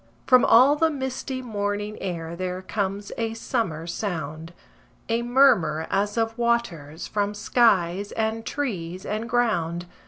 [0.25, 4.51] From all the misty morning air there comes a summer sound
[5.09, 9.85] A murmur as of waters from skies and trees and ground.